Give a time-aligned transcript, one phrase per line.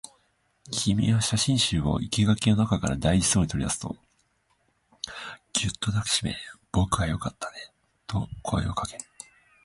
[0.71, 3.95] 君は写真集を生垣の中から大事そうに取り出すと、
[5.53, 6.35] ぎゅっと抱きしめ、
[6.71, 7.71] 僕はよかったね
[8.07, 9.05] と声をかける